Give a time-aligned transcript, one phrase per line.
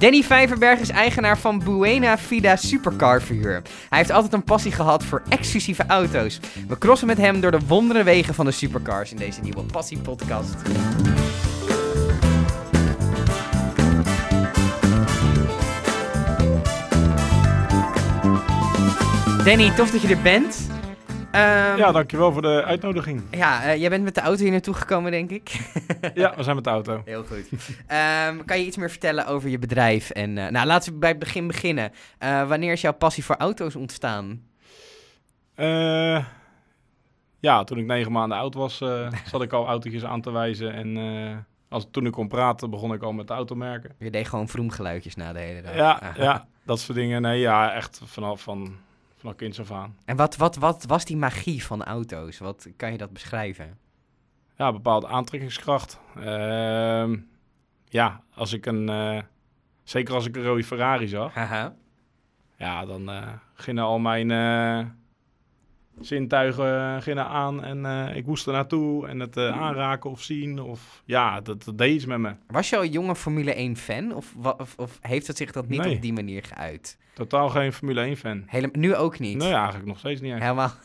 [0.00, 3.62] Danny Vijverberg is eigenaar van Buena Vida Supercar Verhuur.
[3.88, 6.40] Hij heeft altijd een passie gehad voor exclusieve auto's.
[6.68, 9.98] We crossen met hem door de wondere wegen van de supercars in deze nieuwe Passie
[9.98, 10.54] Podcast.
[19.44, 20.68] Danny, tof dat je er bent.
[21.32, 23.22] Ehm, Ja, dankjewel voor de uitnodiging.
[23.30, 25.70] ja, eh, jij bent met de auto hier naartoe gekomen, denk ik.
[26.14, 27.02] Ja, we zijn met de auto.
[27.04, 27.48] Heel goed.
[27.86, 30.10] Ehm, kan je iets meer vertellen over je bedrijf?
[30.10, 31.92] En, eh, nou, laten we bij het begin beginnen.
[32.18, 34.42] Eh, wanneer is jouw passie voor auto's ontstaan?
[37.40, 38.76] Ja, toen ik negen maanden oud was,
[39.30, 40.72] zat ik al autootjes aan te wijzen.
[40.72, 43.94] En als, toen ik kon praten, begon ik al met de automerken.
[43.98, 45.74] Je deed gewoon vroemgeluidjes na de hele dag.
[45.74, 46.22] Ja, Aha.
[46.22, 47.22] ja, dat soort dingen.
[47.22, 48.76] Nee, ja, echt vanaf, van,
[49.20, 49.96] vanaf kinds af aan.
[50.04, 52.38] En wat, wat, wat was die magie van auto's?
[52.38, 53.78] Wat kan je dat beschrijven?
[54.56, 56.00] Ja, bepaalde aantrekkingskracht.
[56.16, 57.18] Ehm,
[57.84, 58.88] ja, als ik een...
[58.88, 59.18] eh,
[59.82, 61.34] zeker als ik een rode Ferrari zag.
[62.56, 64.86] Ja, dan eh gingen al mijn eh,
[66.00, 70.22] zintuigen eh, gingen aan en eh, ik moest er naartoe en het eh, aanraken of
[70.22, 70.60] zien.
[70.62, 72.32] Of, ja, dat, dat deed iets met me.
[72.46, 74.14] Was je al jonge Formule 1 fan?
[74.14, 75.94] Of, wa- of, of heeft het zich dat niet Nee.
[75.96, 76.98] op die manier geuit?
[77.14, 78.42] Totaal geen Formule 1 fan.
[78.46, 79.36] Helemaal, nu ook niet?
[79.38, 80.40] Nee, eigenlijk nog steeds niet echt.
[80.42, 80.70] Helemaal.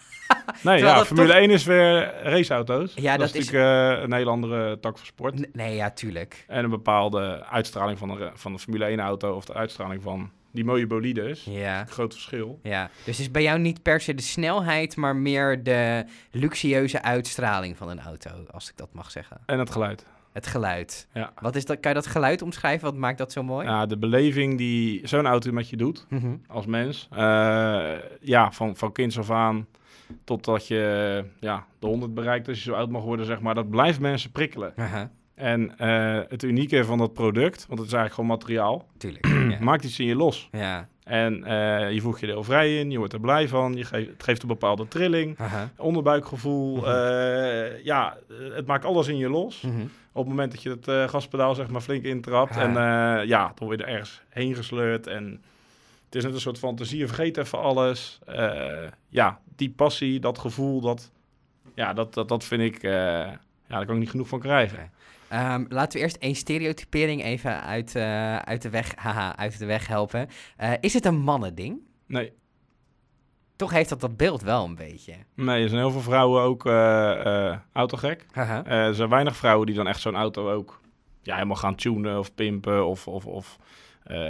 [0.64, 2.94] Nee, ja, Formule toch- 1 is weer raceauto's.
[2.96, 5.40] Ja, dat, dat is natuurlijk eh, een hele andere tak van sport.
[5.40, 6.44] N- Nee, ja, tuurlijk.
[6.48, 10.30] En een bepaalde uitstraling van de, van de Formule 1 auto of de uitstraling van
[10.56, 11.44] die mooie bolides.
[11.44, 11.86] Ja.
[11.86, 12.60] Groot verschil.
[12.64, 17.02] Ja, dus het is bij jou niet per se de snelheid, maar meer de luxueuze
[17.02, 19.38] uitstraling van een auto, als ik dat mag zeggen.
[19.46, 20.06] En het geluid.
[20.34, 21.08] Het geluid.
[21.14, 21.34] Ja.
[21.42, 21.80] Wat is dat?
[21.80, 22.86] Kan je dat geluid omschrijven?
[22.86, 23.68] Wat maakt dat zo mooi?
[23.68, 26.06] Ja, de beleving die zo'n auto met je doet.
[26.10, 26.36] Mhm.
[26.48, 27.08] als mens.
[27.12, 29.68] Eh, ja, van, van kinds af aan
[30.24, 33.56] totdat je ja, de 100 bereikt als je zo oud mag worden, zeg maar.
[33.56, 34.74] Dat blijft mensen prikkelen.
[35.36, 39.28] En eh, het unieke van dat product, want het is eigenlijk gewoon materiaal, tuurlijk.
[39.58, 39.64] Ja.
[39.64, 40.50] maakt iets in je los.
[40.52, 40.88] ja.
[41.06, 43.84] En eh, je voegt je er heel vrij in, je wordt er blij van, je
[43.84, 45.70] geeft, het geeft een bepaalde trilling, Aha.
[45.78, 46.76] onderbuikgevoel.
[46.76, 46.86] Mhm.
[46.86, 48.18] eh, ja,
[48.54, 49.62] het maakt alles in je los.
[49.62, 49.82] Mhm.
[50.12, 52.58] Op het moment dat je het eh, gaspedaal zeg maar flink intrapt.
[52.58, 52.74] En
[53.28, 55.08] ja, dan word je er ergens heen gesleurd.
[55.08, 55.42] En
[56.06, 56.98] het is net een soort fantasie.
[56.98, 58.20] Je vergeet even alles.
[59.10, 61.12] Ja, die passie, dat gevoel, dat,
[61.76, 62.82] ja, dat, dat, dat vind ik...
[62.82, 64.92] ja, daar kan ik niet genoeg van krijgen.
[65.30, 69.66] Ehm, laten we eerst één stereotypering even uit, eh, uit, de, weg, haha, uit de
[69.66, 70.28] weg helpen.
[70.58, 71.80] Eh, is het een mannending?
[72.08, 72.34] Nee,
[73.56, 75.14] Toch heeft dat dat beeld wel een beetje.
[75.36, 78.26] nee, er zijn heel veel vrouwen ook eh, autogek.
[78.66, 80.82] Er zijn weinig vrouwen die dan echt zo'n auto ook...
[81.22, 83.58] Ja, helemaal gaan tunen of pimpen of, of, of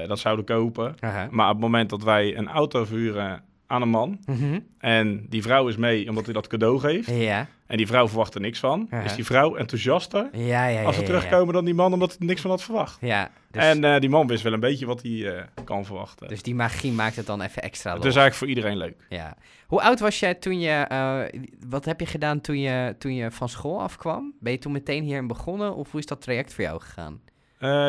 [0.07, 0.95] dat zouden kopen.
[1.29, 4.19] Maar op het moment dat wij een auto verhuren aan een man...
[4.25, 4.59] Mhm.
[4.77, 7.09] En die vrouw is mee omdat hij dat cadeau geeft.
[7.09, 7.47] Ja.
[7.67, 8.89] En die vrouw verwacht er niks van.
[9.05, 10.83] Is die vrouw enthousiaster Ja, ja, ja.
[10.83, 12.97] als ze terugkomen dan die man omdat hij niks van had verwacht.
[13.01, 16.27] Ja, dus, En eh, die man wist wel een beetje wat hij eh, kan verwachten.
[16.27, 18.07] dus die magie maakt het dan even extra het los.
[18.07, 19.05] is eigenlijk voor iedereen leuk.
[19.09, 19.37] Ja.
[19.67, 20.69] Hoe oud was jij toen je...
[20.71, 24.33] eh, wat heb je gedaan toen je, toen je van school afkwam?
[24.39, 25.75] Ben je toen meteen hierin begonnen?
[25.75, 27.19] Of hoe is dat traject voor jou gegaan?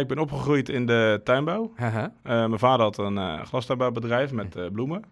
[0.00, 1.72] Ik ben opgegroeid in de tuinbouw.
[2.22, 5.02] Mijn vader had een glastuinbouwbedrijf met bloemen.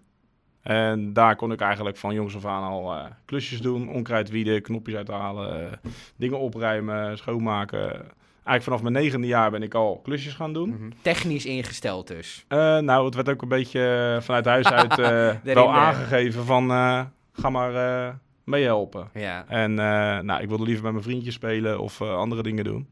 [0.65, 3.89] En daar kon ik eigenlijk van jongs af aan al eh, klusjes doen.
[3.89, 5.79] Onkruid wieden, knopjes uithalen, eh,
[6.17, 7.91] dingen opruimen, schoonmaken.
[7.91, 10.69] Eigenlijk vanaf mijn negende jaar ben ik al klusjes gaan doen.
[10.69, 10.91] Mhm.
[11.03, 12.45] Technisch ingesteld dus.
[12.49, 14.99] Eh, nou, het werd ook een beetje vanuit huis uit
[15.45, 17.01] eh, wel aangegeven van eh,
[17.33, 18.15] ga maar eh
[18.45, 19.09] meehelpen.
[19.15, 19.45] Ja.
[19.49, 22.89] En eh, nou, ik wilde liever met mijn vriendjes spelen of eh, andere dingen doen.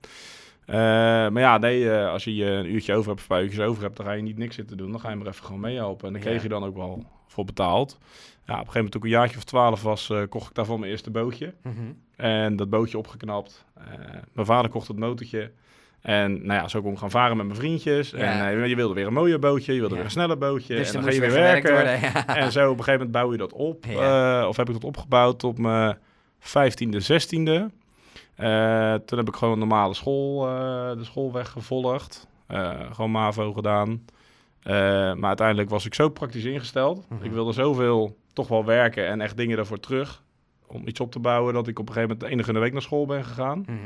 [0.67, 0.75] Eh,
[1.29, 3.83] maar ja, nee, als je je een uurtje over hebt of een paar uurtjes over
[3.83, 4.91] hebt, dan ga je niet niks zitten doen.
[4.91, 6.09] Dan ga je maar even gewoon meehelpen.
[6.09, 6.21] En Ja.
[6.21, 7.99] kreeg je dan ook wel voor betaald.
[8.47, 10.55] Ja, op een gegeven moment toen ik een jaartje of twaalf was, eh, kocht ik
[10.55, 11.55] daarvan mijn eerste bootje.
[11.63, 11.77] Mhm.
[12.17, 13.65] En dat bootje opgeknapt.
[13.75, 13.85] Eh,
[14.33, 15.51] mijn vader kocht het motortje.
[16.01, 18.11] En nou ja, zo kon ik gaan varen met mijn vriendjes.
[18.11, 18.17] Ja.
[18.19, 20.01] En eh, je wilde weer een mooier bootje, je wilde Ja.
[20.01, 20.77] weer een sneller bootje.
[20.77, 21.73] Dus en dan ga je weer werken.
[21.73, 22.01] worden.
[22.01, 22.27] Ja.
[22.37, 23.87] En zo op een gegeven moment bouw je dat op.
[24.49, 25.99] Of heb ik dat opgebouwd op mijn
[26.39, 27.71] vijftiende, zestiende.
[28.35, 30.41] Eh toen heb ik gewoon een normale school,
[30.97, 32.27] de schoolweg gevolgd.
[32.93, 34.05] Gewoon MAVO gedaan.
[34.63, 34.73] Eh,
[35.15, 37.07] maar uiteindelijk was ik zo praktisch ingesteld.
[37.09, 37.25] Mhm.
[37.25, 40.23] Ik wilde zoveel toch wel werken en echt dingen daarvoor terug.
[40.67, 42.61] Om iets op te bouwen dat ik op een gegeven moment de enige in de
[42.61, 43.59] week naar school ben gegaan.
[43.59, 43.77] Mhm.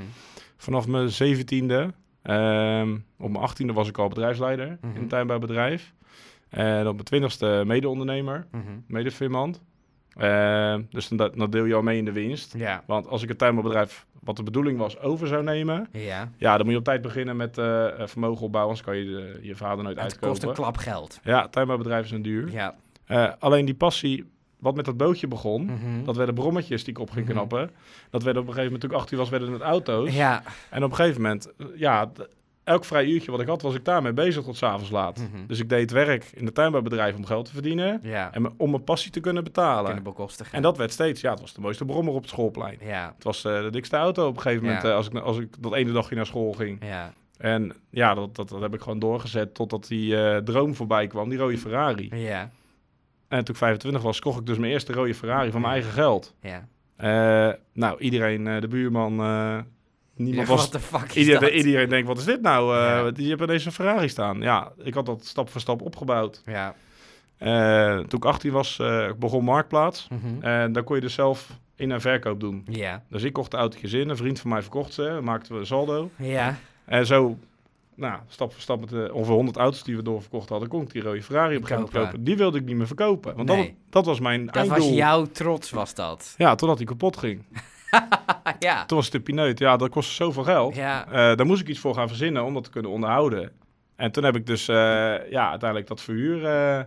[0.57, 1.93] Vanaf mijn zeventiende.
[2.23, 4.95] ehm op mijn achttiende was ik al bedrijfsleider Mhm.
[4.97, 5.93] in een tuinbouwbedrijf.
[6.49, 8.63] En op mijn twintigste mede-ondernemer, Mhm.
[10.17, 10.85] Mede-firmant.
[10.87, 12.55] Eh, dus dan, dan deel je al mee in de winst.
[12.57, 12.83] Ja.
[12.87, 15.89] Want als ik het tuinbouwbedrijf, wat de bedoeling was, over zou nemen...
[15.93, 16.31] Ja.
[16.37, 19.05] Ja, dan moet je op tijd beginnen met eh, eh, vermogen opbouwen, anders kan je
[19.05, 20.29] de- je vader nooit Het uitkopen.
[20.29, 21.21] kost een klap geld.
[21.25, 22.51] Ja, tuinbouwbedrijven zijn duur.
[22.53, 22.75] Ja.
[23.05, 25.65] Eh, alleen die passie, wat met dat bootje begon...
[25.65, 26.05] Mhm.
[26.05, 27.35] Dat werden brommetjes die ik op ging Mhm.
[27.35, 27.71] knappen.
[28.11, 30.15] Dat werden op een gegeven moment, toen ik 18 was, werden het auto's.
[30.17, 30.43] Ja.
[30.71, 32.11] En op een gegeven moment, ja,
[32.67, 35.19] elk vrij uurtje wat ik had, was ik daarmee bezig tot 's avonds laat.
[35.19, 35.47] Mhm.
[35.47, 38.01] Dus ik deed werk in de tuinbouwbedrijf om geld te verdienen.
[38.03, 40.03] Ja, En om mijn passie te kunnen betalen.
[40.03, 40.53] bekostigen.
[40.53, 42.79] En dat werd steeds, ja, het was de mooiste brommer op het schoolplein.
[42.81, 44.89] Ja, Het was eh, de dikste auto op een gegeven moment Ja.
[44.89, 46.85] eh, als, ik, als ik dat ene dagje naar school ging.
[46.85, 51.07] ja, En ja, dat, dat, dat heb ik gewoon doorgezet totdat die eh, droom voorbij
[51.07, 52.09] kwam, die rode Ferrari.
[52.15, 52.51] ja,
[53.29, 55.93] En toen ik 25 was, kocht ik dus mijn eerste rode Ferrari van mijn eigen
[55.93, 56.35] geld.
[56.41, 56.69] ja.
[57.73, 59.17] Nou, iedereen, de buurman,
[60.17, 60.69] niemand was...
[60.81, 62.77] Fuck Iedereen, iedereen denkt, wat is dit nou?
[62.77, 63.11] Eh Ja.
[63.11, 64.41] Die hebben deze Ferrari staan.
[64.41, 66.43] Ja, ik had dat stap voor stap opgebouwd.
[66.45, 66.75] Ja.
[67.39, 68.79] Eh, toen ik 18 was,
[69.09, 70.09] ik begon Marktplaats.
[70.11, 70.43] mhm.
[70.45, 72.67] En daar kon je dus zelf in- en verkoop doen.
[72.71, 73.03] Ja.
[73.11, 75.67] Dus ik kocht de autootjes in, een vriend van mij verkocht ze, maakten we een
[75.67, 76.11] saldo.
[76.17, 76.57] Ja.
[76.85, 77.39] En zo,
[77.95, 80.91] nou, stap voor stap met de ongeveer 100 auto's die we doorverkocht hadden, kon ik
[80.93, 82.25] die rode Ferrari op een gegeven moment Kopen.
[82.25, 83.65] Die wilde ik niet meer verkopen, want Nee.
[83.65, 84.79] dat, dat was mijn Dat einddoel.
[84.79, 86.35] was jouw trots, was dat.
[86.39, 87.43] Ja, totdat hij kapot ging.
[88.59, 88.85] ja.
[88.85, 89.59] Toen was het de pineut.
[89.59, 90.75] Ja, dat kostte zoveel geld.
[90.75, 91.07] Ja.
[91.07, 93.53] Eh, daar moest ik iets voor gaan verzinnen om dat te kunnen onderhouden.
[93.97, 94.77] En toen heb ik dus, eh,
[95.31, 96.81] ja, uiteindelijk dat verhuur eh,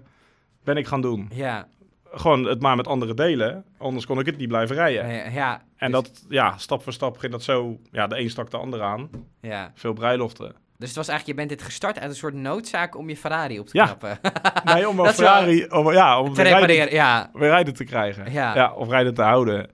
[0.64, 1.30] ben ik gaan doen.
[1.34, 1.68] Ja.
[2.12, 5.08] Gewoon het maar met andere delen, anders kon ik het niet blijven rijden.
[5.14, 5.24] Ja.
[5.30, 5.62] ja.
[5.78, 8.58] En Dus- dat, ja, stap voor stap ging dat zo, ja, de een stak de
[8.58, 9.10] ander aan.
[9.42, 9.72] Ja.
[9.76, 10.56] Veel bruiloften.
[10.78, 13.60] Dus het was eigenlijk, je bent dit gestart uit een soort noodzaak om je Ferrari
[13.60, 13.86] op te Ja.
[13.86, 14.20] knappen.
[14.74, 17.30] Nee, om een wel- Ferrari, om, ja, om te rijden, ja.
[17.34, 18.32] weer rijden te krijgen.
[18.32, 18.74] Ja.
[18.74, 19.70] of rijden te houden.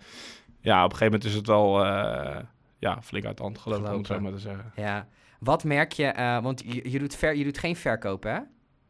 [0.66, 2.44] Ja, op een gegeven moment is het wel, eh,
[2.80, 4.72] ja, flink uit de hand gelopen, om het zo maar te zeggen.
[4.76, 5.08] Ja.
[5.40, 8.40] Wat merk je, eh, want je, je, doet ver, je doet geen verkopen, hè?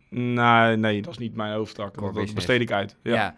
[0.10, 2.02] Nee, nee, dat is niet mijn hoofdtak.
[2.02, 2.98] Dat, dat besteed ik uit.
[3.02, 3.14] Ja.
[3.14, 3.36] Ja.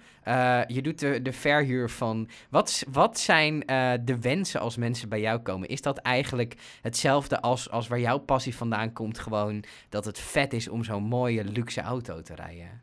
[0.64, 2.30] Eh, je doet de, de verhuur van.
[2.50, 3.60] Wat, wat zijn
[4.06, 5.68] de wensen als mensen bij jou komen?
[5.68, 9.20] Is dat eigenlijk hetzelfde als, als waar jouw passie vandaan komt?
[9.20, 12.82] Gewoon dat het vet is om zo'n mooie luxe auto te rijden.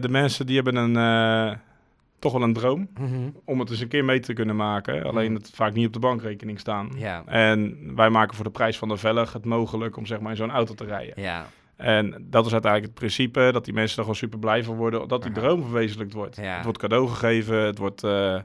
[0.00, 0.96] De mensen die hebben een,
[2.22, 2.88] toch wel een droom
[3.44, 5.02] om het eens een keer mee te kunnen maken.
[5.02, 6.90] Alleen het vaak niet op de bankrekening staan.
[6.96, 10.30] Ja, En wij maken voor de prijs van de velg het mogelijk om zeg maar
[10.30, 11.22] in zo'n auto te rijden.
[11.22, 11.46] ja,
[11.76, 15.08] En dat is uiteindelijk het principe, dat die mensen er gewoon super blij van worden,
[15.08, 16.36] dat die droom verwezenlijkt wordt.
[16.36, 16.54] Ja.
[16.54, 18.38] Het wordt cadeau gegeven, het wordt, eh,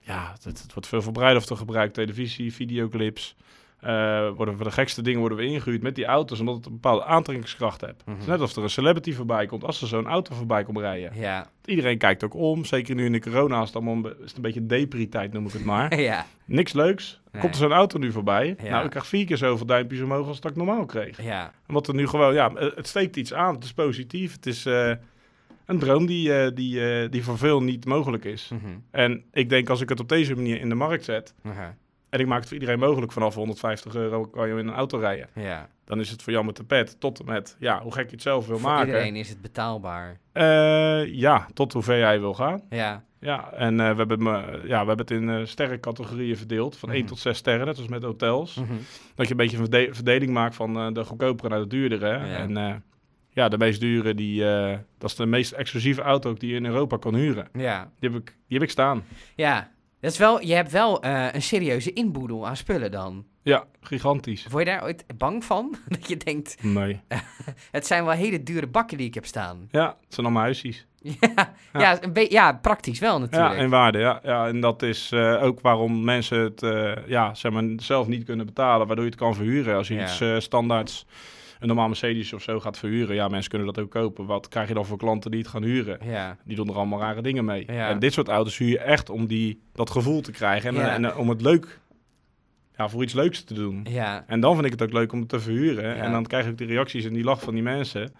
[0.00, 3.36] ja, het, het wordt veel voor bruiloften gebruikt, televisie, videoclips.
[3.80, 6.72] Eh, worden voor de gekste dingen worden we ingehuurd met die auto's, omdat het een
[6.72, 8.02] bepaalde aantrekkingskracht heeft.
[8.04, 8.30] Het is Mhm.
[8.30, 11.10] net alsof er een celebrity voorbij komt, als er zo'n auto voorbij komt rijden.
[11.14, 14.36] ja, Iedereen kijkt ook om, zeker nu in de corona is het allemaal is het
[14.36, 16.00] een beetje depri-tijd, noem ik het maar.
[16.10, 17.20] ja, Niks leuks.
[17.32, 17.42] Nee.
[17.42, 18.56] Komt er zo'n auto nu voorbij?
[18.62, 18.70] Ja.
[18.70, 21.22] Nou, ik krijg vier keer zoveel duimpjes omhoog als dat ik normaal kreeg.
[21.22, 23.54] ja, Omdat er nu gewoon, ja, eh, het steekt iets aan.
[23.54, 24.32] Het is positief.
[24.32, 24.90] Het is eh,
[25.66, 28.50] een droom die, die, die voor veel niet mogelijk is.
[28.52, 31.34] mhm, En ik denk als ik het op deze manier in de markt zet.
[32.16, 34.98] En ik maak het voor iedereen mogelijk vanaf 150 euro kan je in een auto
[34.98, 35.28] rijden.
[35.34, 35.68] ja.
[35.84, 38.10] Dan is het voor jou met de pet tot en met, ja, hoe gek je
[38.12, 38.86] het zelf wil Voor maken.
[38.86, 40.20] iedereen is het betaalbaar.
[40.32, 42.60] Eh, ja, tot hoe ver jij wil gaan.
[42.70, 46.76] Ja, Ja, en eh, we, hebben, me- ja, we hebben het in eh, sterrencategorieën verdeeld.
[46.76, 47.08] Van 1 Mhm.
[47.08, 48.54] tot 6 sterren, net als met hotels.
[48.54, 48.72] mhm,
[49.14, 52.08] Dat je een beetje een verde- verdeling maakt van de goedkopere naar de duurdere.
[52.08, 52.24] Ja.
[52.24, 52.82] En
[53.30, 54.40] ja, de meest dure, die,
[54.98, 57.48] dat is de meest exclusieve auto die je in Europa kan huren.
[57.52, 57.90] ja.
[57.98, 59.04] Die heb ik, die heb ik staan.
[59.34, 59.70] Ja,
[60.00, 63.24] dat is wel, je hebt wel eh, een serieuze inboedel aan spullen dan.
[63.42, 64.46] Ja, gigantisch.
[64.50, 65.76] Word je daar ooit bang van?
[65.88, 67.00] Dat je denkt, Nee.
[67.70, 69.68] het zijn wel hele dure bakken die ik heb staan.
[69.70, 70.86] Ja, het zijn allemaal huisjes.
[71.20, 72.02] ja, ja.
[72.02, 73.54] een be- ja, praktisch wel natuurlijk.
[73.54, 73.98] Ja, in waarde.
[73.98, 78.06] Ja, ja, en dat is eh, ook waarom mensen het eh, ja, zeg maar, zelf
[78.06, 79.76] niet kunnen betalen, waardoor je het kan verhuren.
[79.76, 80.02] Als je Ja.
[80.04, 81.06] iets standaards,
[81.58, 84.26] een normaal Mercedes of zo gaat verhuren, ja, mensen kunnen dat ook kopen.
[84.26, 85.98] Wat krijg je dan voor klanten die het gaan huren?
[86.04, 87.64] Ja, Die doen er allemaal rare dingen mee.
[87.72, 87.88] Ja.
[87.88, 90.94] En dit soort auto's huur je echt om die, dat gevoel te krijgen en, Ja.
[90.94, 91.80] en, eh, om het leuk,
[92.76, 93.86] ja, voor iets leuks te doen.
[93.90, 95.96] ja, En dan vind ik het ook leuk om het te verhuren.
[95.96, 96.02] Ja.
[96.02, 98.12] En dan krijg ik de reacties en die lach van die mensen.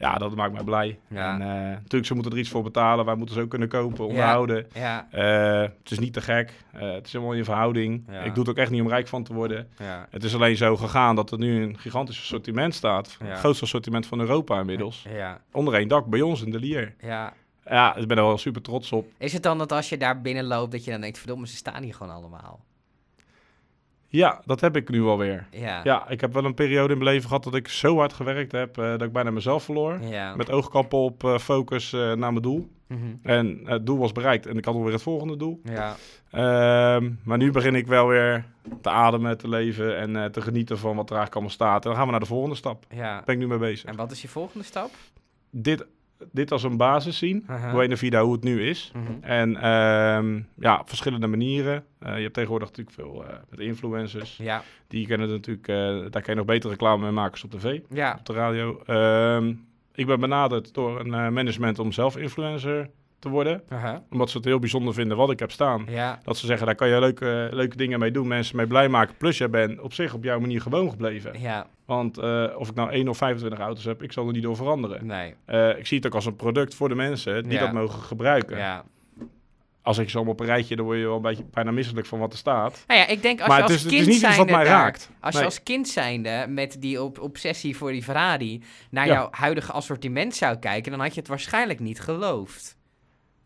[0.00, 0.98] Ja, dat maakt mij blij.
[1.08, 1.34] Ja.
[1.34, 3.04] En eh, natuurlijk, ze moeten er iets voor betalen.
[3.04, 4.66] Wij moeten ze ook kunnen kopen, onderhouden.
[4.74, 6.52] ja, Eh, het is niet te gek.
[6.72, 8.08] Eh, het is helemaal in verhouding.
[8.24, 9.68] Ik doe het ook echt niet om rijk van te worden.
[10.10, 13.16] Het is alleen zo gegaan dat er nu een gigantisch assortiment staat.
[13.24, 15.06] Het grootste assortiment van Europa inmiddels.
[15.14, 16.94] Ja, Onder één dak bij ons in de Lier.
[17.00, 17.32] ja.
[17.64, 19.06] Ja, ik ben er wel super trots op.
[19.18, 21.56] Is het dan dat als je daar binnen loopt, dat je dan denkt, verdomme, ze
[21.56, 22.60] staan hier gewoon allemaal?
[24.12, 25.46] Ja, dat heb ik nu alweer.
[25.50, 28.12] Ja, Ja, ik heb wel een periode in mijn leven gehad dat ik zo hard
[28.12, 29.98] gewerkt heb eh, dat ik bijna mezelf verloor.
[30.00, 30.36] ja.
[30.36, 32.68] Met oogkappen op eh, focus eh, naar mijn doel.
[32.86, 33.00] Mhm.
[33.22, 35.60] En het doel was bereikt en ik had alweer het volgende doel.
[35.64, 35.96] ja.
[36.30, 38.44] Ehm, maar nu begin ik wel weer
[38.82, 41.82] te ademen, te leven en te genieten van wat er eigenlijk allemaal staat.
[41.82, 42.84] En dan gaan we naar de volgende stap.
[42.88, 43.22] Daar ja.
[43.24, 43.88] ben ik nu mee bezig.
[43.88, 44.90] En wat is je volgende stap?
[45.50, 45.86] Dit,
[46.32, 47.44] dit als een basis zien.
[47.46, 47.72] Aha.
[47.72, 48.92] Buena Vida, hoe het nu is.
[48.94, 49.12] Mhm.
[49.20, 51.84] En ehm, ja, verschillende manieren.
[51.98, 54.36] Eh, je hebt tegenwoordig natuurlijk veel eh, met influencers.
[54.36, 55.76] Ja, Die kennen natuurlijk, eh,
[56.10, 57.80] daar kan je nog beter reclame mee maken als op tv.
[57.90, 58.82] ja, op de radio.
[58.86, 59.54] Ehm,
[59.94, 63.62] ik ben benaderd door een management om zelf influencer te worden.
[63.68, 64.02] Aha.
[64.10, 65.84] Omdat ze het heel bijzonder vinden wat ik heb staan.
[65.88, 66.18] Ja.
[66.22, 69.14] Dat ze zeggen, daar kan je leuke, leuke dingen mee doen, mensen mee blij maken.
[69.16, 71.40] Plus je bent op zich op jouw manier gewoon gebleven.
[71.40, 71.66] Ja.
[71.84, 74.56] Want eh, of ik nou 1 of 25 auto's heb, ik zal er niet door
[74.56, 75.06] veranderen.
[75.06, 75.34] Nee.
[75.44, 77.60] Eh, ik zie het ook als een product voor de mensen die Ja.
[77.60, 78.56] dat mogen gebruiken.
[78.56, 78.84] Ja.
[79.82, 82.06] Als ik ze allemaal op een rijtje, dan word je wel een beetje bijna misselijk
[82.06, 82.84] van wat er staat.
[82.86, 84.24] Nou ja, ik denk als maar je het als is, het kind is niet iets
[84.26, 85.10] wat zijnde mij daar- raakt.
[85.20, 89.12] Als je als kind zijnde met die op obsessie voor die Ferrari naar Ja.
[89.12, 92.76] jouw huidige assortiment zou kijken, dan had je het waarschijnlijk niet geloofd.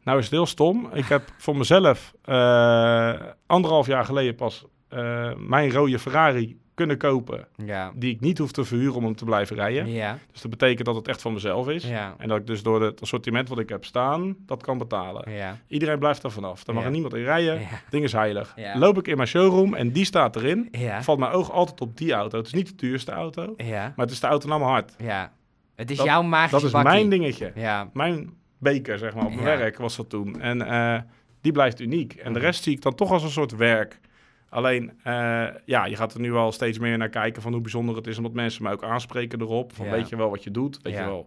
[0.04, 0.88] Nou is het heel stom.
[0.92, 3.14] Ik heb voor mezelf eh,
[3.46, 7.48] anderhalf jaar geleden pas eh, mijn rode Ferrari kunnen kopen.
[7.64, 7.92] Ja.
[7.94, 9.90] Die ik niet hoef te verhuren om hem te blijven rijden.
[9.90, 10.18] Ja.
[10.32, 11.84] Dus dat betekent dat het echt van mezelf is.
[11.88, 12.14] Ja.
[12.18, 15.32] En dat ik dus door het assortiment wat ik heb staan, dat kan betalen.
[15.32, 15.58] Ja.
[15.68, 16.64] Iedereen blijft er vanaf.
[16.64, 17.60] Daar mag er niemand in rijden.
[17.90, 18.54] Ding is heilig.
[18.74, 20.68] Loop ik in mijn showroom en die staat erin.
[21.00, 22.38] Valt mijn oog altijd op die auto.
[22.38, 24.94] Het is niet de duurste auto, maar het is de auto naar mijn hart.
[24.98, 25.32] Ja.
[25.74, 26.90] Het is Dat- jouw magische Dat is bakkie.
[26.90, 27.52] mijn dingetje.
[27.54, 27.90] Ja.
[27.92, 28.32] Mijn
[28.64, 29.56] beker, zeg maar, op mijn Ja.
[29.56, 30.40] werk was dat toen.
[30.40, 31.00] En eh,
[31.40, 32.14] die blijft uniek.
[32.14, 32.46] En de Mhm.
[32.48, 34.00] rest zie ik dan toch als een soort werk.
[34.48, 37.96] Alleen, eh, ja, je gaat er nu al steeds meer naar kijken van hoe bijzonder
[37.96, 38.16] het is.
[38.16, 39.72] Omdat mensen me ook aanspreken erop.
[39.74, 39.92] Van Ja.
[39.92, 40.78] weet je wel wat je doet?
[40.82, 41.00] Weet Ja.
[41.00, 41.26] je wel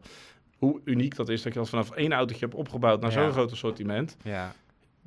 [0.58, 3.52] hoe uniek dat is dat je dat vanaf één autootje hebt opgebouwd naar zo'n groot
[3.52, 4.18] assortiment.
[4.24, 4.54] Ja.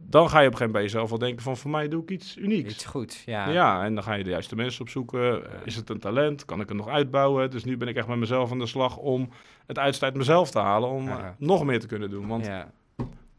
[0.03, 2.03] Dan ga je op een gegeven moment bij jezelf wel denken van voor mij doe
[2.03, 2.73] ik iets unieks.
[2.75, 3.23] Iets goed.
[3.27, 3.49] Ja.
[3.49, 3.85] Ja.
[3.85, 5.45] en dan ga je de juiste mensen opzoeken.
[5.53, 6.45] Eh, Is het een talent?
[6.45, 7.51] Kan ik het nog uitbouwen?
[7.51, 9.29] Dus nu ben ik echt met mezelf aan de slag om
[9.67, 10.89] het uiterste uit mezelf te halen.
[10.89, 12.27] Om nog meer te kunnen doen.
[12.27, 12.71] Want Ja.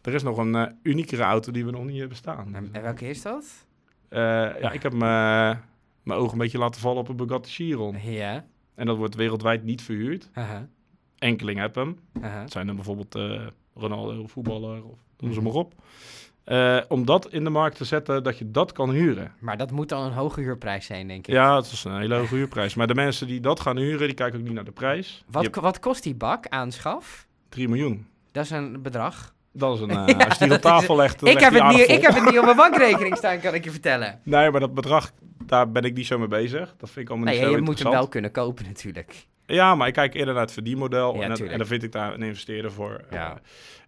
[0.01, 2.55] er is nog een eh, uniekere auto die we nog niet hebben staan.
[2.55, 3.65] En, en welke is dat?
[4.09, 4.19] Eh,
[4.61, 5.59] ja, ik heb mijn
[6.05, 7.97] ogen een beetje laten vallen op een Bugatti Chiron.
[8.03, 8.45] Ja.
[8.75, 10.29] En dat wordt wereldwijd niet verhuurd.
[11.17, 11.99] Enkeling heb hem.
[12.19, 13.15] Het zijn dan bijvoorbeeld
[13.73, 15.47] Ronaldo, voetballer of noem ze Mhm.
[15.47, 15.73] maar op.
[16.51, 19.33] Eh, om dat in de markt te zetten, dat je dat kan huren.
[19.39, 21.33] Maar dat moet dan een hoge huurprijs zijn, denk ik.
[21.33, 22.75] Ja, het is een hele hoge huurprijs.
[22.75, 25.23] Maar de mensen die dat gaan huren, die kijken ook niet naar de prijs.
[25.27, 27.27] Wat, hebt wat kost die bak aanschaf?
[27.49, 28.07] 3 miljoen.
[28.31, 29.33] Dat is een bedrag.
[29.53, 31.63] Dat is een, eh, Ja, als je die op tafel legt, dan Ik legt heb,
[31.63, 34.19] het niet, ik heb het niet op mijn bankrekening staan, kan ik je vertellen.
[34.23, 35.11] Nee, maar dat bedrag,
[35.45, 36.73] daar ben ik niet zo mee bezig.
[36.77, 39.27] Dat vind ik allemaal Nee, niet zo je moet hem wel kunnen kopen natuurlijk.
[39.53, 41.13] Ja, maar ik kijk eerder naar het verdienmodel.
[41.15, 41.51] Ja, en, dat- tuurlijk.
[41.51, 43.01] en dan vind ik daar een investeerder voor.
[43.11, 43.39] Ja.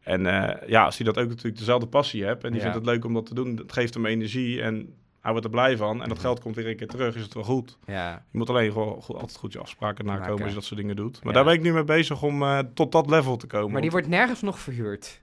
[0.03, 2.71] Eh, en eh, ja, als hij dat ook natuurlijk dezelfde passie hebt en die Ja.
[2.71, 5.51] vindt het leuk om dat te doen, dat geeft hem energie en hij wordt er
[5.53, 5.91] blij van.
[6.01, 6.25] En dat Mhm.
[6.25, 7.77] geld komt weer een keer terug, is het wel goed.
[7.85, 8.23] Ja.
[8.31, 10.41] Je moet alleen gewoon goed, altijd goed je afspraken nakomen Maken.
[10.43, 11.23] als je dat soort dingen doet.
[11.23, 11.39] Maar Ja.
[11.39, 13.71] daar ben ik nu mee bezig om eh, tot dat level te komen.
[13.71, 15.21] Maar die wordt nergens nog verhuurd.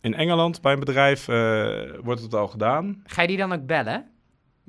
[0.00, 1.26] In Engeland, bij een bedrijf,
[2.02, 3.02] wordt het al gedaan.
[3.04, 4.09] Ga je die dan ook bellen?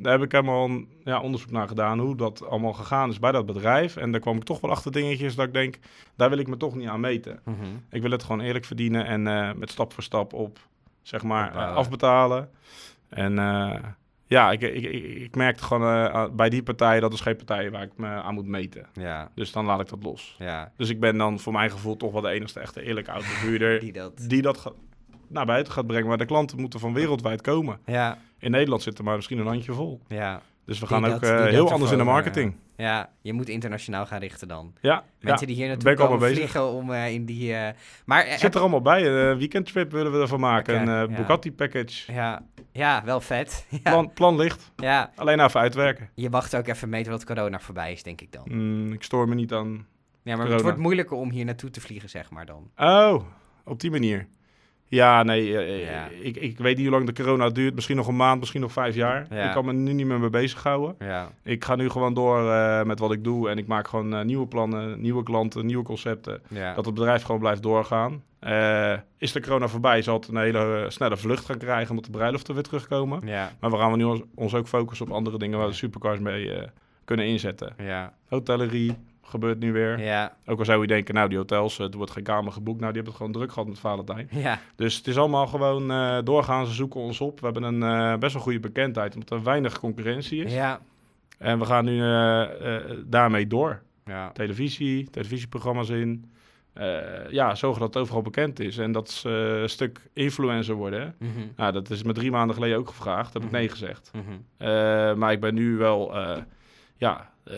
[0.01, 3.31] Daar heb ik helemaal een ja, onderzoek naar gedaan hoe dat allemaal gegaan is bij
[3.31, 3.96] dat bedrijf.
[3.98, 5.77] En daar kwam ik toch wel achter dingetjes dat ik denk,
[6.15, 7.39] daar wil ik me toch niet aan meten.
[7.46, 7.58] Mhm.
[7.89, 10.60] Ik wil het gewoon eerlijk verdienen en eh, met stap voor stap op,
[11.01, 12.50] zeg maar, eh, afbetalen.
[13.10, 13.75] En eh,
[14.25, 17.84] ja, ik, ik, ik, ik merkte gewoon bij die partij, dat is geen partij waar
[17.84, 18.86] ik me aan moet meten.
[18.93, 20.36] Ja, Dus dan laat ik dat los.
[20.39, 20.72] ja.
[20.77, 23.91] Dus ik ben dan voor mijn gevoel toch wel de enigste echte eerlijke autoverhuurder Die
[23.93, 24.25] dat.
[24.27, 24.74] die dat
[25.31, 26.07] naar buiten gaat brengen.
[26.07, 27.79] Maar de klanten moeten van wereldwijd komen.
[27.85, 30.01] Ja, In Nederland zit er maar misschien een handje vol.
[30.07, 30.41] ja.
[30.65, 32.55] Dus we Die gaan dat- ook eh, heel anders in de eh, marketing.
[32.77, 34.73] Ja, je moet internationaal gaan richten dan.
[34.81, 35.45] ja, Mensen ja.
[35.45, 37.55] die hier naartoe mee komen vliegen om eh, in die...
[38.05, 39.07] maar Zit er allemaal bij.
[39.07, 40.81] Een weekendtrip willen we ervan maken.
[40.81, 41.15] Oké, een.
[41.15, 42.11] Bugatti package.
[42.13, 43.65] ja, ja, wel vet.
[43.83, 44.71] Ja, Plan, plan ligt.
[44.75, 46.09] ja, Alleen even uitwerken.
[46.15, 48.43] je wacht ook even mee tot corona voorbij is, denk ik dan.
[48.47, 49.85] Mm, ik stoor me niet aan...
[50.23, 52.69] Ja, maar het wordt moeilijker om hier naartoe te vliegen, zeg maar dan.
[52.77, 53.23] Oh,
[53.65, 54.27] op die manier.
[54.91, 56.07] Ja, nee, eh, eh, Ja.
[56.21, 57.75] Ik, ik weet niet hoe lang de corona duurt.
[57.75, 59.25] Misschien nog een maand, misschien nog vijf jaar.
[59.29, 59.45] Ja.
[59.48, 60.95] Ik kan me nu niet meer mee bezighouden.
[61.00, 63.50] Ja, Ik ga nu gewoon door eh, met wat ik doe.
[63.50, 66.41] En ik maak gewoon nieuwe plannen, nieuwe klanten, nieuwe concepten.
[66.75, 68.24] Dat het bedrijf gewoon blijft doorgaan.
[69.17, 71.89] Is de corona voorbij, zal het een hele snelle vlucht gaan krijgen...
[71.89, 73.21] omdat de bruiloften weer terugkomen.
[73.60, 75.57] Maar we gaan nu ons, ons ook focussen op andere dingen...
[75.57, 76.51] waar we supercars mee
[77.05, 77.74] kunnen inzetten.
[77.77, 80.00] ja, Hotellerie gebeurt nu weer.
[80.00, 82.80] ja, Ook al zou je denken, nou die hotels, eh, er wordt geen kamer geboekt.
[82.80, 84.28] Nou, die hebben het gewoon druk gehad met Valentijn.
[84.32, 86.66] ja, Dus het is allemaal gewoon eh, doorgaan.
[86.66, 87.40] Ze zoeken ons op.
[87.40, 90.54] We hebben een eh, best wel goede bekendheid, omdat er weinig concurrentie is.
[90.54, 90.80] ja,
[91.38, 93.82] En we gaan nu eh, eh, daarmee door.
[94.06, 94.32] ja.
[94.32, 96.25] Televisie, televisieprogramma's in.
[96.74, 98.78] Eh, ja, zorgen dat het overal bekend is.
[98.78, 101.16] En dat eh, een stuk influencer worden.
[101.20, 103.34] Mhm, Nou, dat is me drie maanden geleden ook gevraagd.
[103.34, 103.58] Heb ik Mhm.
[103.58, 104.12] nee gezegd.
[104.13, 104.24] mhm.
[104.58, 104.68] Eh,
[105.13, 106.38] maar ik ben nu wel, eh,
[106.96, 107.54] ja, eh,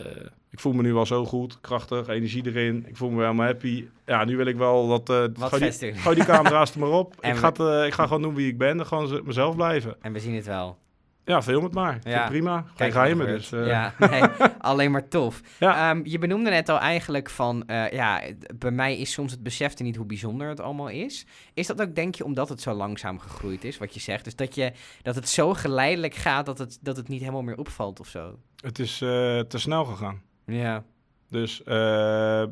[0.54, 2.86] ik voel me nu wel zo goed, krachtig, energie erin.
[2.88, 3.86] Ik voel me wel helemaal happy.
[4.06, 7.16] Ja, nu wil ik wel dat, eh Wat die, gooi die camera's er maar op.
[7.22, 9.96] En ik, ga eh, ik ga gewoon doen wie ik ben en gewoon mezelf blijven.
[10.02, 10.78] En we zien het wel.
[11.26, 12.00] Ja, film het maar.
[12.04, 12.28] Ja.
[12.28, 12.62] Prima.
[12.62, 13.52] Geen Kijk geheimen dus.
[13.52, 13.68] eh.
[13.68, 14.24] Ja, nee,
[14.60, 15.42] alleen maar tof.
[15.60, 15.90] Ja.
[15.90, 18.22] Ehm, je benoemde net al eigenlijk van, ja,
[18.56, 21.26] bij mij is soms het besefte niet hoe bijzonder het allemaal is.
[21.54, 24.24] Is dat ook, denk je, omdat het zo langzaam gegroeid is, wat je zegt?
[24.24, 27.58] Dus dat, je, dat het zo geleidelijk gaat dat het, dat het niet helemaal meer
[27.58, 28.38] opvalt of zo?
[28.62, 30.22] Het is te snel gegaan.
[30.46, 30.84] Ja,
[31.30, 32.44] Dus eh,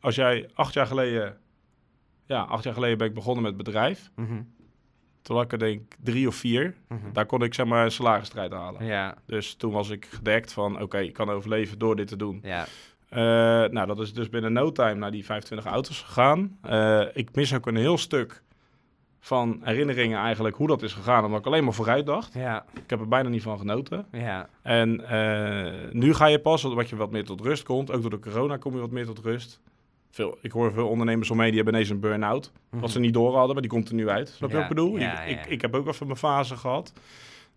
[0.00, 1.36] als jij acht jaar geleden...
[2.26, 4.10] Ja, acht jaar geleden ben ik begonnen met bedrijf.
[4.14, 4.42] mhm,
[5.22, 6.74] Toen had ik er denk ik drie of vier.
[6.88, 7.12] Mhm.
[7.12, 8.84] Daar kon ik zeg maar een salarisstrijd halen.
[8.84, 12.40] Ja, Dus toen was ik gedekt van, oké, ik kan overleven door dit te doen.
[12.42, 12.66] ja.
[13.08, 13.18] Eh,
[13.70, 16.58] nou, dat is dus binnen no time naar die 25 auto's gegaan.
[16.62, 18.42] Eh, ik mis ook een heel stuk
[19.28, 21.24] van herinneringen eigenlijk hoe dat is gegaan.
[21.24, 22.34] Omdat ik alleen maar vooruit dacht.
[22.34, 24.06] Ja, Ik heb er bijna niet van genoten.
[24.12, 27.92] ja, En eh, nu ga je pas, wat je wat meer tot rust komt.
[27.92, 29.60] Ook door de corona kom je wat meer tot rust.
[30.10, 32.52] Veel, ik hoor veel ondernemers om me heen, die hebben ineens een burn-out.
[32.70, 34.28] Wat ze niet door hadden, maar die komt er nu uit.
[34.28, 34.98] Snap je Ja, wat ik bedoel?
[34.98, 35.38] ja, ik.
[35.38, 36.92] Ik, ik heb ook even mijn fase gehad.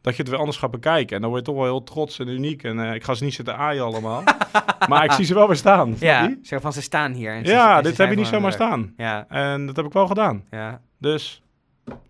[0.02, 1.16] Dat je het weer anders gaat bekijken.
[1.16, 2.64] En dan word je toch wel heel trots en uniek.
[2.64, 4.24] En eh, ik ga ze niet zitten aaien allemaal.
[4.90, 5.96] maar ik zie ze wel weer staan.
[6.00, 6.36] ja.
[6.44, 7.34] Zo van, ze staan hier.
[7.34, 8.94] En ze- Ja, en dit heb je niet zomaar staan.
[8.98, 10.44] Ja, En dat heb ik wel gedaan.
[10.52, 11.44] ja, Dus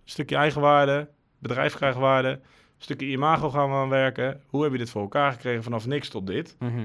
[0.04, 1.08] stukje eigenwaarde,
[1.40, 2.40] bedrijf krijgt waarde,
[2.78, 4.42] stukje imago gaan we aan werken.
[4.48, 6.56] Hoe heb je dit voor elkaar gekregen vanaf niks tot dit?
[6.60, 6.80] mhm.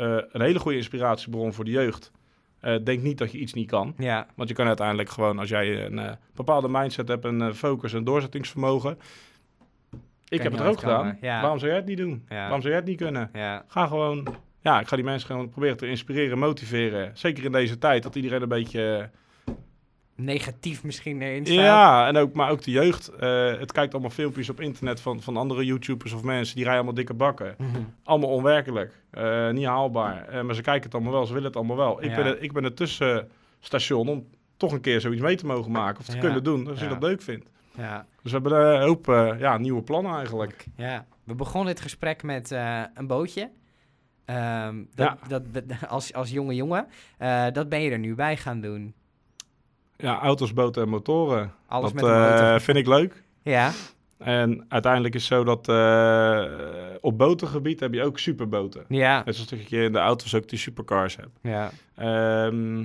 [0.00, 2.12] Eh, een hele goede inspiratiebron voor de jeugd.
[2.60, 3.94] Eh, denk niet dat je iets niet kan.
[3.98, 7.92] ja, Want je kan uiteindelijk gewoon, als jij een eh, bepaalde mindset hebt, een focus
[7.92, 8.98] en doorzettingsvermogen.
[10.28, 11.18] Ik heb het er ook gedaan.
[11.20, 11.40] ja.
[11.40, 12.24] Waarom zou jij het niet doen?
[12.28, 12.36] Ja.
[12.36, 13.30] Waarom zou jij het niet kunnen?
[13.66, 14.26] Ga gewoon,
[14.60, 17.10] ja, ik ga die mensen gewoon proberen te inspireren, motiveren.
[17.14, 19.10] Zeker in deze tijd, dat iedereen een beetje...
[20.20, 21.56] eh, negatief misschien erin staat.
[21.56, 23.08] Ja, en ook, maar ook de jeugd.
[23.08, 26.82] eh, het kijkt allemaal filmpjes op internet van, van andere YouTubers of mensen die rijden
[26.82, 27.54] allemaal dikke bakken.
[27.58, 27.80] Mhm.
[28.04, 30.28] Allemaal onwerkelijk, eh, niet haalbaar.
[30.28, 32.02] Eh, maar ze kijken het allemaal wel, ze willen het allemaal wel.
[32.02, 32.16] Ik, Ja.
[32.16, 36.00] ben, het, ik ben het tussenstation om toch een keer zoiets mee te mogen maken
[36.00, 36.20] of te Ja.
[36.20, 36.90] kunnen doen, als je Ja.
[36.90, 37.46] dat leuk vindt.
[37.76, 38.06] Ja.
[38.22, 40.66] Dus we hebben een hoop eh, ja, nieuwe plannen eigenlijk.
[40.76, 43.50] Ja, we begonnen dit gesprek met eh, een bootje.
[44.24, 45.38] Ehm, dat, Ja.
[45.40, 45.42] dat,
[45.88, 46.86] als, als jonge jongen.
[47.18, 48.94] Eh, dat ben je er nu bij gaan doen.
[50.00, 51.52] Ja, auto's, boten en motoren.
[51.66, 52.54] Alles dat met een motor.
[52.54, 53.22] eh, vind ik leuk.
[53.42, 53.70] Ja,
[54.18, 56.44] En uiteindelijk is het zo dat eh,
[57.00, 58.84] op botengebied heb je ook superboten.
[58.88, 61.38] ja, Net zoals dat je in de auto's ook die supercars hebt.
[61.42, 61.70] ja.
[61.96, 62.80] Ehm,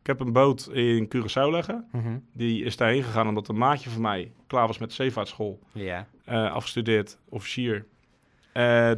[0.00, 1.88] ik heb een boot in Curaçao liggen.
[1.92, 2.18] Mhm.
[2.32, 5.58] Die is daarheen gegaan omdat een maatje van mij klaar was met de zeevaartschool.
[5.72, 6.06] Ja.
[6.24, 7.86] eh, afgestudeerd, officier.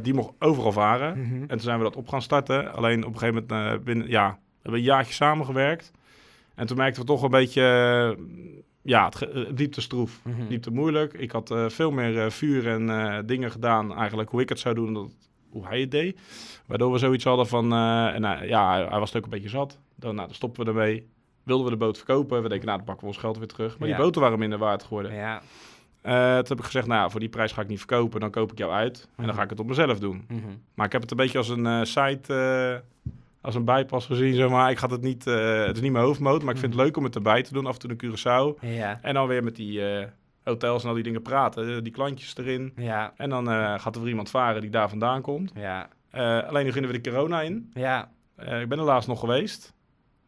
[0.01, 1.19] Die mocht overal varen.
[1.19, 1.41] Mhm.
[1.41, 2.73] En toen zijn we dat op gaan starten.
[2.73, 5.91] Alleen op een gegeven moment, binnen, ja, we hebben een jaartje samengewerkt.
[6.55, 8.23] En toen merkten we toch een beetje, eh,
[8.81, 10.19] ja, het, ge- eh, het liep te stroef.
[10.23, 10.39] Mhm.
[10.39, 11.13] Het liep te moeilijk.
[11.13, 14.93] Ik had eh, veel meer vuur en dingen gedaan, eigenlijk hoe ik het zou doen,
[14.93, 15.11] dan
[15.49, 16.19] hoe hij het deed.
[16.65, 17.69] Waardoor we zoiets hadden van, eh,
[18.47, 19.79] ja, hij, hij was het ook een beetje zat.
[19.95, 21.07] Dan, nou, dan stoppen we ermee.
[21.43, 22.41] Wilden we de boot verkopen?
[22.43, 23.77] We denken, nou, dan pakken we ons geld weer terug.
[23.79, 23.95] Maar Ja.
[23.95, 25.13] die boten waren minder waard geworden.
[25.13, 25.41] Ja.
[26.01, 26.11] Toen
[26.47, 28.19] heb ik gezegd, nou, ja, voor die prijs ga ik niet verkopen.
[28.19, 29.25] Dan koop ik jou uit en Mhm.
[29.25, 30.25] dan ga ik het op mezelf doen.
[30.27, 30.39] Mhm.
[30.73, 32.33] Maar ik heb het een beetje als een site,
[33.43, 34.71] als een bijpas gezien, zeg maar.
[34.71, 36.97] Ik ga het niet, eh, het is niet mijn hoofdmoot, maar ik vind het leuk
[36.97, 37.65] om het erbij te doen.
[37.65, 38.59] Af en toe een Curaçao.
[38.61, 38.99] Ja.
[39.01, 40.05] En dan weer met die eh,
[40.43, 41.75] hotels en al die dingen praten.
[41.75, 42.73] eh, die klantjes erin.
[42.75, 43.13] Ja.
[43.17, 43.47] En dan
[43.79, 45.51] gaat er weer iemand varen die daar vandaan komt.
[45.55, 45.87] Ja.
[46.47, 47.71] Alleen nu beginnen we de corona in.
[47.73, 48.09] Ja.
[48.37, 49.73] Ik ben er laatst nog geweest.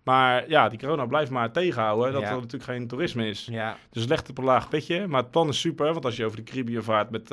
[0.04, 2.28] Maar ja, die corona blijft maar tegenhouden dat Ja.
[2.30, 3.48] er natuurlijk geen toerisme is.
[3.52, 3.78] Ja.
[3.90, 5.08] Dus het legt op een laag pitje.
[5.08, 5.94] Maar het plan is super.
[5.94, 7.28] Want als je over de Caribbean vaart met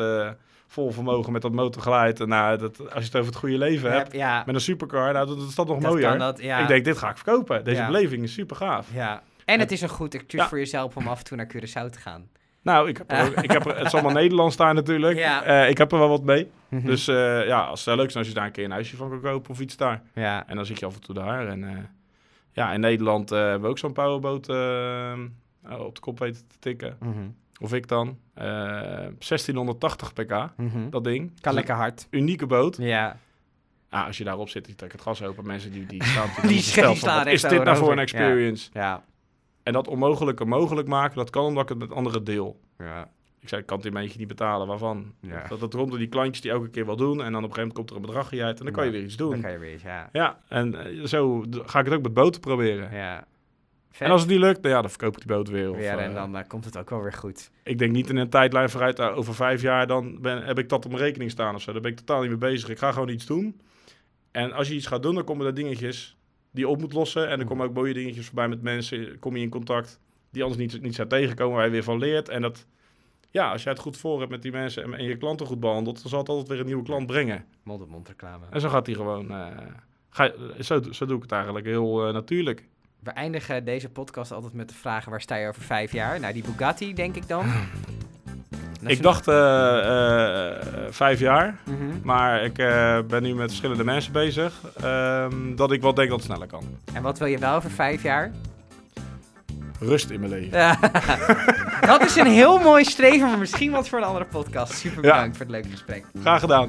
[0.72, 2.20] vol vermogen, met dat motorgeluid.
[2.20, 4.12] En nou, dat, als je het over het goede leven hebt.
[4.12, 4.42] Ja.
[4.46, 6.18] Met een supercar, nou, dat, dat is dat nog Dat mooier.
[6.18, 6.58] dat, ja.
[6.58, 7.64] Ik denk, dit ga ik verkopen.
[7.64, 8.88] Deze beleving is super gaaf.
[8.94, 9.22] Ja.
[9.44, 11.98] En het is een goed excuus voor jezelf om af en toe naar Curaçao te
[11.98, 12.28] gaan.
[12.62, 15.18] Nou, ik heb er ook, ik heb er, het is allemaal Nederlands daar natuurlijk.
[15.18, 15.42] Ja.
[15.42, 16.50] Eh, ik heb er wel wat mee.
[16.68, 16.86] Mhm.
[16.86, 19.08] Dus eh, ja, als het leuk zijn als je daar een keer een huisje van
[19.08, 20.02] kan kopen of iets daar.
[20.14, 20.46] Ja.
[20.46, 21.48] En dan zit je af en toe daar.
[21.48, 21.76] En eh,
[22.52, 24.48] ja, in Nederland hebben we ook zo'n powerboot
[25.78, 26.96] op de kop weten te tikken.
[27.00, 27.28] Mhm.
[27.62, 28.18] Of ik dan.
[28.34, 28.44] Eh
[29.18, 30.90] 1680 pk, Mhm.
[30.90, 31.26] dat ding.
[31.28, 32.06] Kan Dus lekker hard.
[32.10, 32.76] unieke boot.
[32.76, 33.16] Ja.
[33.90, 35.46] Ja, als je daarop zit, je trekt het gas open.
[35.46, 36.62] Mensen die, die staan Die die
[36.98, 38.70] van, echt is dit nou voor een experience?
[38.72, 39.02] Ja.
[39.62, 42.60] En dat onmogelijke mogelijk maken, dat kan omdat ik het met anderen deel.
[42.78, 43.08] Ja.
[43.40, 44.66] Ik zei, ik kan het in mijn eentje niet betalen.
[44.66, 45.14] Waarvan?
[45.20, 45.44] Ja.
[45.48, 47.22] Dat, dat door die klantjes die elke keer wel doen.
[47.22, 48.58] En dan op een gegeven moment komt er een bedragje uit.
[48.58, 49.40] En dan kan je weer iets Dan doen.
[49.40, 50.08] kan je weer eens, ja.
[50.12, 52.94] Ja, en eh, zo ga ik het ook met boten proberen.
[52.96, 53.24] Ja.
[53.92, 54.06] Vet.
[54.06, 55.70] En als het niet lukt, nou ja, dan verkoop ik die boot weer.
[55.70, 57.50] Of, Weer, en eh, dan eh, komt het ook wel weer goed.
[57.62, 60.68] Ik denk niet in een tijdlijn vooruit, eh, over vijf jaar, dan ben, heb ik
[60.68, 61.72] dat op mijn rekening staan of zo.
[61.72, 62.68] Daar ben ik totaal niet mee bezig.
[62.68, 63.60] Ik ga gewoon iets doen.
[64.30, 66.16] En als je iets gaat doen, dan komen er dingetjes
[66.50, 67.28] die je op moet lossen.
[67.28, 69.18] En er komen ook mooie dingetjes voorbij met mensen.
[69.18, 70.00] Kom je in contact
[70.30, 72.28] die anders niet, niet zou tegenkomen, waar je weer van leert.
[72.28, 72.66] En dat,
[73.30, 75.60] ja, als jij het goed voor hebt met die mensen en, en je klanten goed
[75.60, 77.44] behandelt, dan zal het altijd weer een nieuwe klant brengen.
[77.62, 78.44] Mond-op-mond reclame.
[78.50, 79.46] En zo gaat die gewoon, eh,
[80.10, 82.68] ga, zo, zo doe ik het eigenlijk heel eh, natuurlijk.
[83.02, 86.20] We eindigen deze podcast altijd met de vragen: waar sta je over vijf jaar?
[86.20, 87.44] Nou, die Bugatti, denk ik dan.
[88.86, 90.56] Ik dacht eh, eh,
[90.90, 91.54] vijf jaar.
[91.64, 91.76] Mhm.
[92.02, 94.52] Maar ik eh, ben nu met verschillende mensen bezig.
[94.82, 96.62] ehm, dat ik wel denk dat het sneller kan.
[96.92, 98.30] En wat wil je wel over vijf jaar?
[99.80, 100.58] Rust in mijn leven.
[100.58, 100.78] Ja.
[101.92, 104.72] dat is een heel mooi streven, maar misschien wat voor een andere podcast.
[104.72, 105.10] Super Ja.
[105.14, 106.04] bedankt voor het leuke gesprek.
[106.20, 106.68] Graag gedaan.